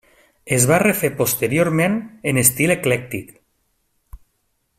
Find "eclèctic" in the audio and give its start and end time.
2.77-3.31